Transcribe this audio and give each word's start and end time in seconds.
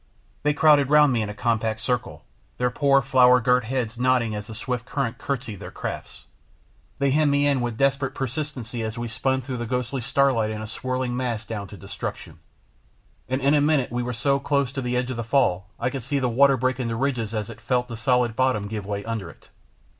They 0.41 0.55
crowded 0.55 0.89
round 0.89 1.13
me 1.13 1.21
in 1.21 1.29
a 1.29 1.35
compact 1.35 1.79
circle, 1.79 2.25
their 2.57 2.71
poor 2.71 3.03
flower 3.03 3.39
girt 3.39 3.65
heads 3.65 3.99
nodding 3.99 4.33
as 4.33 4.47
the 4.47 4.55
swift 4.55 4.83
current 4.83 5.19
curtsied 5.19 5.59
their 5.59 5.69
crafts. 5.69 6.25
They 6.97 7.11
hemmed 7.11 7.29
me 7.29 7.45
in 7.45 7.61
with 7.61 7.77
desperate 7.77 8.15
persistency 8.15 8.81
as 8.81 8.97
we 8.97 9.07
spun 9.07 9.41
through 9.41 9.57
the 9.57 9.67
ghostly 9.67 10.01
starlight 10.01 10.49
in 10.49 10.59
a 10.59 10.65
swirling 10.65 11.15
mass 11.15 11.45
down 11.45 11.67
to 11.67 11.77
destruction! 11.77 12.39
And 13.29 13.41
in 13.41 13.53
a 13.53 13.61
minute 13.61 13.91
we 13.91 14.01
were 14.01 14.11
so 14.11 14.39
close 14.39 14.71
to 14.71 14.81
the 14.81 14.97
edge 14.97 15.11
of 15.11 15.17
the 15.17 15.23
fall 15.23 15.69
I 15.79 15.91
could 15.91 16.01
see 16.01 16.17
the 16.17 16.27
water 16.29 16.57
break 16.57 16.79
into 16.79 16.95
ridges 16.95 17.35
as 17.35 17.51
it 17.51 17.61
felt 17.61 17.87
the 17.87 17.95
solid 17.95 18.35
bottom 18.35 18.67
give 18.67 18.87
way 18.87 19.05
under 19.05 19.29
it. 19.29 19.49